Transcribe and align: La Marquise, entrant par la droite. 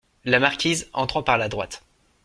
La 0.25 0.39
Marquise, 0.39 0.89
entrant 0.95 1.21
par 1.21 1.37
la 1.37 1.47
droite. 1.47 1.83